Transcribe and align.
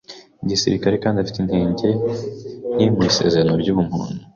gisirikare 0.49 0.95
kandi 1.03 1.17
afite 1.19 1.37
intege 1.41 1.67
nke 1.73 1.89
mu 2.93 3.01
isezerano 3.09 3.53
ry'ubumuntu 3.61 4.21